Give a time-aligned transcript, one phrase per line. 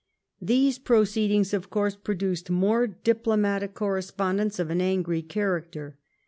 [0.41, 5.99] These proceedings of course produced more diplomatic correspondence of an augry character.